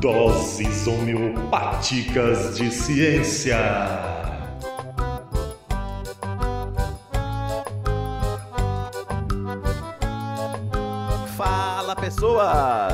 [0.00, 3.58] Doses homeopáticas de ciência.
[12.02, 12.91] pessoas!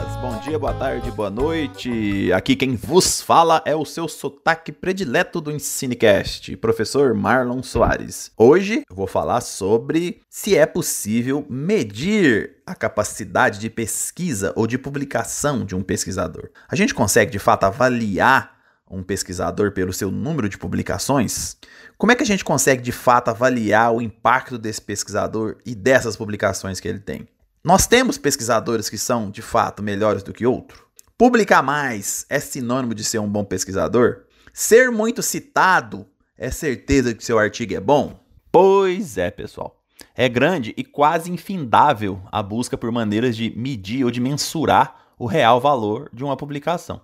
[0.49, 2.33] Dia, boa tarde, boa noite.
[2.33, 8.33] Aqui quem vos fala é o seu sotaque predileto do Ensinecast, professor Marlon Soares.
[8.35, 14.79] Hoje eu vou falar sobre se é possível medir a capacidade de pesquisa ou de
[14.79, 16.48] publicação de um pesquisador.
[16.67, 18.56] A gente consegue de fato avaliar
[18.91, 21.59] um pesquisador pelo seu número de publicações?
[21.98, 26.17] Como é que a gente consegue de fato avaliar o impacto desse pesquisador e dessas
[26.17, 27.28] publicações que ele tem?
[27.62, 30.80] Nós temos pesquisadores que são, de fato, melhores do que outros?
[31.17, 34.23] Publicar mais é sinônimo de ser um bom pesquisador?
[34.53, 38.21] Ser muito citado é certeza que seu artigo é bom?
[38.53, 39.83] Pois é, pessoal.
[40.15, 45.27] É grande e quase infindável a busca por maneiras de medir ou de mensurar o
[45.27, 47.00] real valor de uma publicação.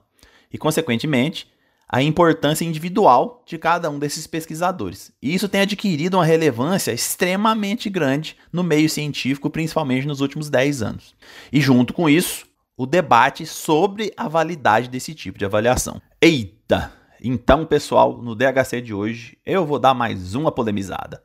[0.52, 1.52] E, consequentemente,
[1.94, 5.12] a importância individual de cada um desses pesquisadores.
[5.22, 10.82] E isso tem adquirido uma relevância extremamente grande no meio científico, principalmente nos últimos 10
[10.82, 11.14] anos.
[11.52, 16.02] E junto com isso, o debate sobre a validade desse tipo de avaliação.
[16.20, 16.92] Eita!
[17.22, 21.22] Então, pessoal, no DHC de hoje eu vou dar mais uma polemizada.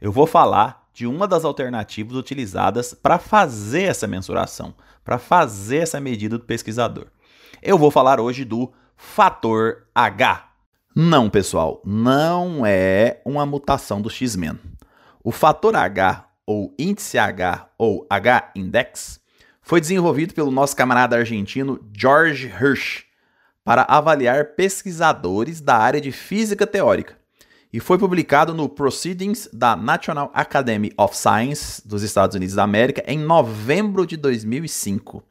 [0.00, 4.72] Eu vou falar de uma das alternativas utilizadas para fazer essa mensuração,
[5.04, 7.08] para fazer essa medida do pesquisador.
[7.60, 8.72] Eu vou falar hoje do
[9.02, 10.48] fator H.
[10.96, 14.58] Não, pessoal, não é uma mutação do X-Men.
[15.22, 19.20] O fator H, ou índice H, ou H-index,
[19.60, 23.04] foi desenvolvido pelo nosso camarada argentino George Hirsch
[23.62, 27.18] para avaliar pesquisadores da área de física teórica
[27.70, 33.02] e foi publicado no Proceedings da National Academy of Science dos Estados Unidos da América
[33.06, 35.22] em novembro de 2005.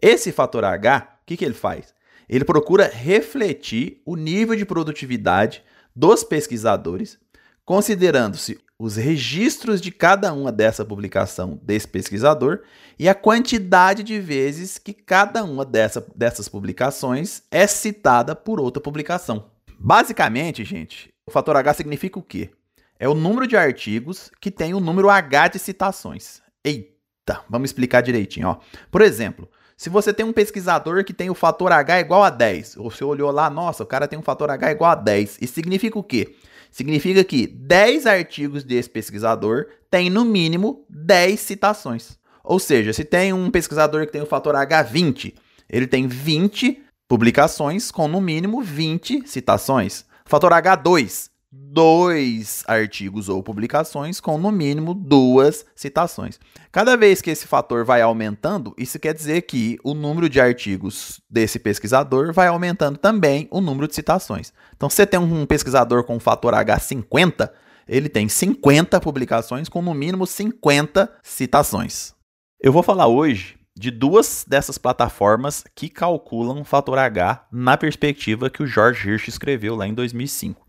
[0.00, 1.94] Esse fator H, o que, que ele faz?
[2.28, 5.62] Ele procura refletir o nível de produtividade
[5.94, 7.18] dos pesquisadores,
[7.64, 12.62] considerando-se os registros de cada uma dessa publicação desse pesquisador
[12.98, 18.82] e a quantidade de vezes que cada uma dessa, dessas publicações é citada por outra
[18.82, 19.50] publicação.
[19.78, 22.50] Basicamente, gente, o fator H significa o quê?
[22.98, 26.40] É o número de artigos que tem o número H de citações.
[26.64, 28.48] Eita, vamos explicar direitinho.
[28.48, 28.58] Ó.
[28.90, 29.48] Por exemplo,
[29.82, 33.32] se você tem um pesquisador que tem o fator H igual a 10, você olhou
[33.32, 36.36] lá, nossa, o cara tem um fator H igual a 10, isso significa o quê?
[36.70, 42.16] Significa que 10 artigos desse pesquisador têm no mínimo 10 citações.
[42.44, 45.34] Ou seja, se tem um pesquisador que tem o fator H 20,
[45.68, 50.04] ele tem 20 publicações com no mínimo 20 citações.
[50.24, 51.28] Fator H2,
[51.72, 56.38] dois artigos ou publicações com no mínimo duas citações.
[56.70, 61.20] Cada vez que esse fator vai aumentando, isso quer dizer que o número de artigos
[61.30, 64.52] desse pesquisador vai aumentando também o número de citações.
[64.76, 67.50] Então, se você tem um pesquisador com o fator H50,
[67.88, 72.14] ele tem 50 publicações com no mínimo 50 citações.
[72.60, 78.50] Eu vou falar hoje de duas dessas plataformas que calculam o fator H na perspectiva
[78.50, 80.61] que o George Hirsch escreveu lá em 2005.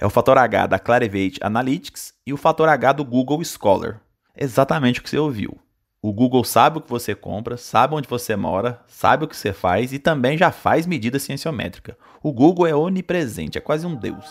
[0.00, 4.00] É o fator H da Clarivate Analytics e o fator H do Google Scholar.
[4.36, 5.58] Exatamente o que você ouviu.
[6.00, 9.52] O Google sabe o que você compra, sabe onde você mora, sabe o que você
[9.52, 11.98] faz e também já faz medida cienciométrica.
[12.22, 14.24] O Google é onipresente, é quase um deus.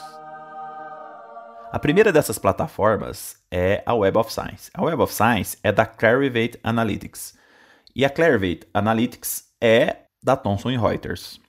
[1.70, 4.72] A primeira dessas plataformas é a Web of Science.
[4.74, 7.36] A Web of Science é da Clarivate Analytics.
[7.94, 11.42] E a Clarivate Analytics é da Thomson Reuters.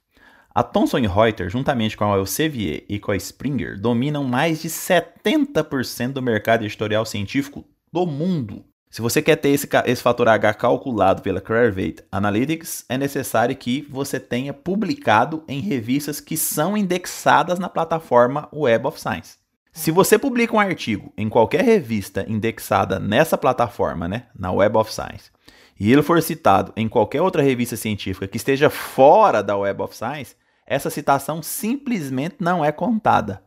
[0.59, 6.15] A Thomson Reuters, juntamente com a Elsevier e com a Springer, dominam mais de 70%
[6.15, 8.65] do mercado editorial científico do mundo.
[8.91, 13.83] Se você quer ter esse, esse fator H calculado pela Clarivate Analytics, é necessário que
[13.89, 19.37] você tenha publicado em revistas que são indexadas na plataforma Web of Science.
[19.73, 24.93] Se você publica um artigo em qualquer revista indexada nessa plataforma, né, na Web of
[24.93, 25.31] Science,
[25.79, 29.97] e ele for citado em qualquer outra revista científica que esteja fora da Web of
[29.97, 30.35] Science,
[30.69, 33.43] essa citação simplesmente não é contada.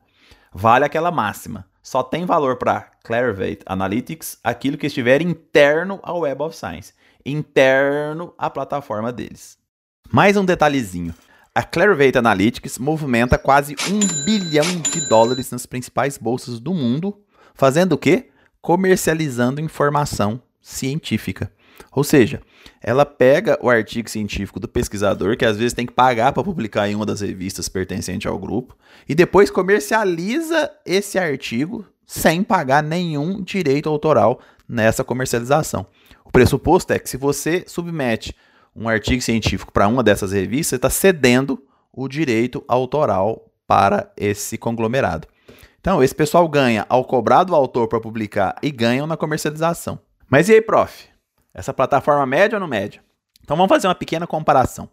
[0.51, 1.68] Vale aquela máxima.
[1.83, 8.33] Só tem valor para Clarivate Analytics aquilo que estiver interno ao Web of Science, interno
[8.38, 9.57] à plataforma deles.
[10.12, 11.13] Mais um detalhezinho.
[11.53, 17.21] A Clarivate Analytics movimenta quase um bilhão de dólares nas principais bolsas do mundo,
[17.53, 18.29] fazendo o quê?
[18.62, 21.51] Comercializando informação científica.
[21.91, 22.41] Ou seja,
[22.81, 26.89] ela pega o artigo científico do pesquisador, que às vezes tem que pagar para publicar
[26.89, 28.75] em uma das revistas pertencente ao grupo,
[29.07, 35.85] e depois comercializa esse artigo sem pagar nenhum direito autoral nessa comercialização.
[36.25, 38.35] O pressuposto é que se você submete
[38.75, 44.57] um artigo científico para uma dessas revistas, você está cedendo o direito autoral para esse
[44.57, 45.27] conglomerado.
[45.79, 50.00] Então, esse pessoal ganha ao cobrar do autor para publicar e ganham na comercialização.
[50.29, 51.11] Mas e aí, prof?
[51.53, 53.01] Essa plataforma média ou não média?
[53.44, 54.89] Então vamos fazer uma pequena comparação.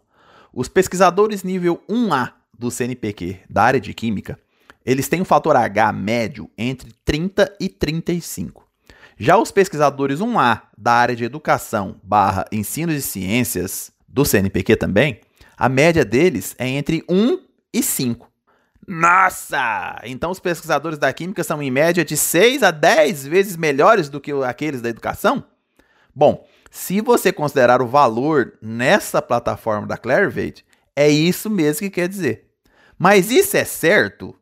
[0.53, 4.37] Os pesquisadores nível 1A do CNPq da área de química,
[4.85, 8.67] eles têm um fator H médio entre 30 e 35.
[9.17, 15.21] Já os pesquisadores 1A da área de educação barra ensino de ciências do CNPq também,
[15.57, 17.39] a média deles é entre 1
[17.73, 18.29] e 5.
[18.87, 19.99] Nossa!
[20.03, 24.19] Então os pesquisadores da química são em média de 6 a 10 vezes melhores do
[24.19, 25.43] que aqueles da educação?
[26.15, 30.65] Bom, se você considerar o valor nessa plataforma da Clarivate,
[30.95, 32.49] é isso mesmo que quer dizer.
[32.97, 34.35] Mas isso é certo?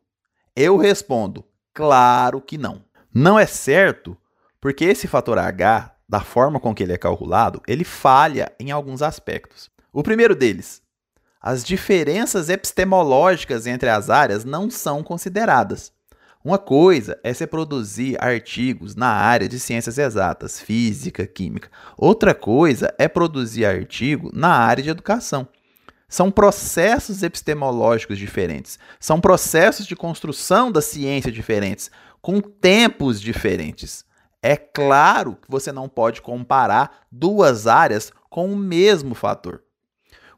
[0.56, 2.84] Eu respondo: claro que não.
[3.14, 4.16] Não é certo
[4.60, 9.02] porque esse fator H, da forma com que ele é calculado, ele falha em alguns
[9.02, 9.70] aspectos.
[9.92, 10.82] O primeiro deles,
[11.40, 15.92] as diferenças epistemológicas entre as áreas não são consideradas.
[16.44, 21.68] Uma coisa é se produzir artigos na área de ciências exatas, física, química.
[21.96, 25.48] Outra coisa é produzir artigo na área de educação.
[26.08, 31.90] São processos epistemológicos diferentes, são processos de construção da ciência diferentes,
[32.22, 34.04] com tempos diferentes.
[34.42, 39.62] É claro que você não pode comparar duas áreas com o mesmo fator.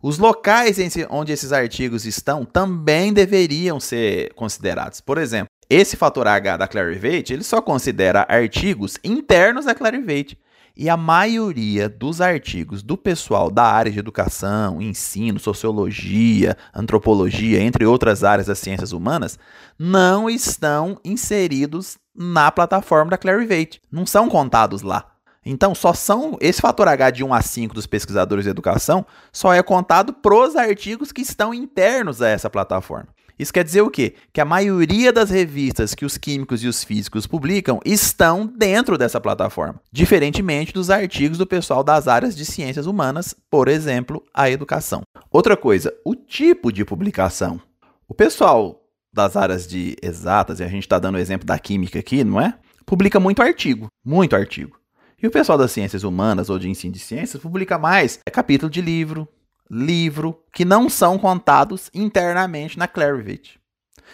[0.03, 0.79] Os locais
[1.11, 5.01] onde esses artigos estão também deveriam ser considerados.
[5.03, 10.37] Por exemplo, esse fator H da Clarivate, ele só considera artigos internos da Clarivate.
[10.77, 17.87] E a maioria dos artigos do pessoal da área de educação, ensino, sociologia, antropologia, entre
[17.87, 19.39] outras áreas das ciências humanas,
[19.79, 23.81] não estão inseridos na plataforma da Clarivate.
[23.93, 25.07] Não são contados lá.
[25.45, 29.55] Então, só são esse fator H de 1 a 5 dos pesquisadores de educação só
[29.55, 33.09] é contado pros artigos que estão internos a essa plataforma.
[33.41, 34.13] Isso quer dizer o quê?
[34.35, 39.19] Que a maioria das revistas que os químicos e os físicos publicam estão dentro dessa
[39.19, 45.01] plataforma, diferentemente dos artigos do pessoal das áreas de ciências humanas, por exemplo, a educação.
[45.31, 47.59] Outra coisa, o tipo de publicação.
[48.07, 51.99] O pessoal das áreas de exatas, e a gente está dando o exemplo da química
[51.99, 52.53] aqui, não é?
[52.85, 54.79] Publica muito artigo, muito artigo.
[55.23, 58.71] E o pessoal das ciências humanas ou de ensino de ciências publica mais é capítulo
[58.71, 59.27] de livro,
[59.71, 63.61] livro que não são contados internamente na Clarivate.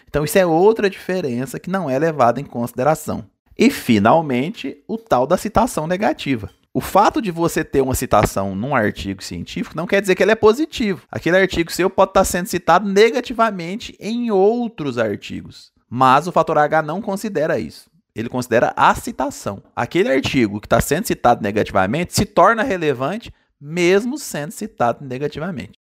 [0.08, 3.25] Então isso é outra diferença que não é levada em consideração.
[3.58, 6.50] E finalmente, o tal da citação negativa.
[6.75, 10.32] O fato de você ter uma citação num artigo científico não quer dizer que ele
[10.32, 11.06] é positivo.
[11.11, 15.73] Aquele artigo seu pode estar sendo citado negativamente em outros artigos.
[15.88, 17.88] Mas o fator H não considera isso.
[18.14, 19.62] Ele considera a citação.
[19.75, 25.79] Aquele artigo que está sendo citado negativamente se torna relevante mesmo sendo citado negativamente.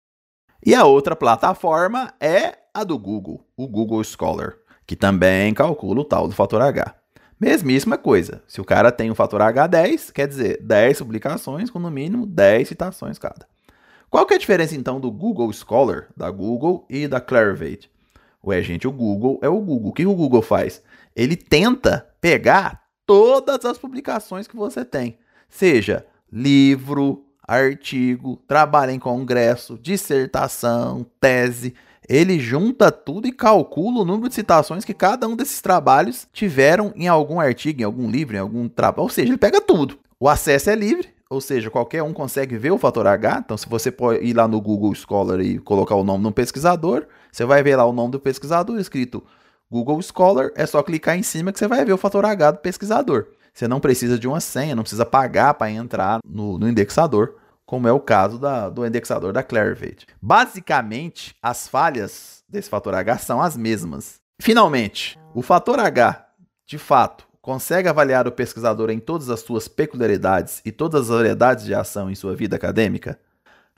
[0.65, 6.05] E a outra plataforma é a do Google, o Google Scholar, que também calcula o
[6.05, 6.95] tal do fator H.
[7.39, 8.43] Mesmíssima coisa.
[8.47, 12.67] Se o cara tem o fator H10, quer dizer 10 publicações com no mínimo 10
[12.67, 13.47] citações cada.
[14.11, 17.89] Qual que é a diferença então do Google Scholar, da Google e da Clarivate?
[18.45, 19.89] Ué, gente, o Google é o Google.
[19.89, 20.83] O que o Google faz?
[21.15, 25.17] Ele tenta pegar todas as publicações que você tem,
[25.49, 31.73] seja livro, artigo, trabalho em congresso, dissertação, tese.
[32.07, 36.93] Ele junta tudo e calcula o número de citações que cada um desses trabalhos tiveram
[36.95, 39.03] em algum artigo, em algum livro, em algum trabalho.
[39.03, 39.97] Ou seja, ele pega tudo.
[40.19, 43.41] O acesso é livre, ou seja, qualquer um consegue ver o fator H.
[43.45, 46.31] Então, se você pode ir lá no Google Scholar e colocar o nome de um
[46.31, 49.23] pesquisador, você vai ver lá o nome do pesquisador escrito
[49.69, 50.51] Google Scholar.
[50.55, 53.27] É só clicar em cima que você vai ver o fator H do pesquisador.
[53.53, 57.35] Você não precisa de uma senha, não precisa pagar para entrar no, no, indexador,
[57.71, 60.05] como é o caso da, do indexador da Clarivate.
[60.21, 64.19] Basicamente, as falhas desse fator H são as mesmas.
[64.41, 66.27] Finalmente, o fator H,
[66.67, 71.63] de fato, consegue avaliar o pesquisador em todas as suas peculiaridades e todas as variedades
[71.63, 73.17] de ação em sua vida acadêmica?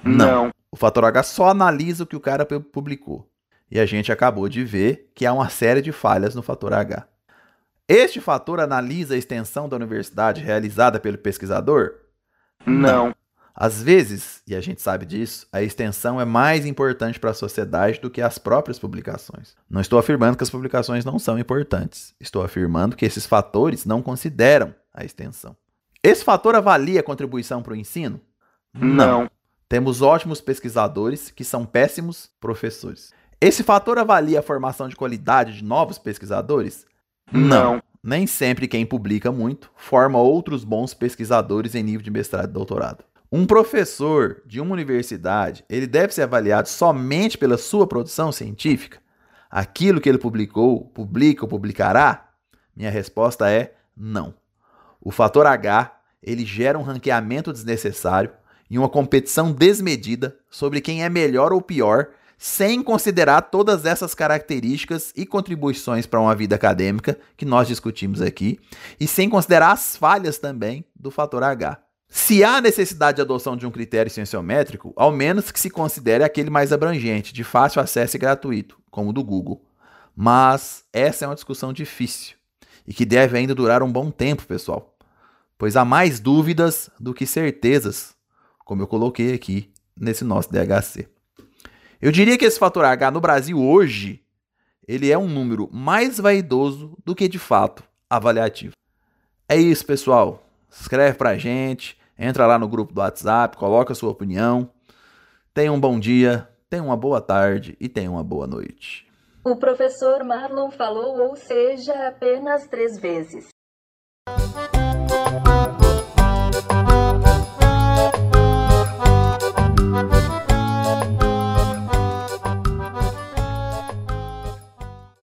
[0.04, 0.46] Não.
[0.46, 0.52] não.
[0.72, 3.30] O fator H só analisa o que o cara publicou.
[3.70, 7.08] E a gente acabou de ver que há uma série de falhas no fator H.
[7.88, 11.92] Este fator analisa a extensão da universidade realizada pelo pesquisador?
[12.66, 13.14] Não.
[13.56, 18.00] Às vezes, e a gente sabe disso, a extensão é mais importante para a sociedade
[18.00, 19.56] do que as próprias publicações.
[19.70, 22.16] Não estou afirmando que as publicações não são importantes.
[22.20, 25.56] Estou afirmando que esses fatores não consideram a extensão.
[26.02, 28.20] Esse fator avalia a contribuição para o ensino?
[28.74, 29.30] Não.
[29.70, 33.14] Temos ótimos pesquisadores que são péssimos professores.
[33.40, 36.86] Esse fator avalia a formação de qualidade de novos pesquisadores?
[37.32, 37.82] Não.
[38.04, 43.04] nem sempre quem publica muito forma outros bons pesquisadores em nível de mestrado e doutorado.
[43.36, 49.00] Um professor de uma universidade, ele deve ser avaliado somente pela sua produção científica?
[49.50, 52.30] Aquilo que ele publicou, publica ou publicará?
[52.76, 54.36] Minha resposta é não.
[55.02, 58.30] O fator H, ele gera um ranqueamento desnecessário
[58.70, 65.12] e uma competição desmedida sobre quem é melhor ou pior sem considerar todas essas características
[65.16, 68.60] e contribuições para uma vida acadêmica que nós discutimos aqui,
[69.00, 71.82] e sem considerar as falhas também do fator H.
[72.16, 76.52] Se há necessidade de adoção de um critério cienciométrico, ao menos que se considere aquele
[76.52, 79.66] mais abrangente, de fácil acesso e gratuito, como o do Google.
[80.16, 82.36] Mas essa é uma discussão difícil
[82.86, 84.96] e que deve ainda durar um bom tempo, pessoal,
[85.58, 88.16] pois há mais dúvidas do que certezas,
[88.64, 91.08] como eu coloquei aqui nesse nosso DHC.
[92.00, 94.22] Eu diria que esse fator H no Brasil hoje,
[94.88, 98.76] ele é um número mais vaidoso do que de fato avaliativo.
[99.50, 100.48] É isso, pessoal.
[100.70, 104.70] Escreve pra gente, entra lá no grupo do WhatsApp, coloca a sua opinião.
[105.54, 109.08] Tenha um bom dia, tenha uma boa tarde e tenha uma boa noite.
[109.46, 113.53] O professor Marlon falou ou seja apenas três vezes.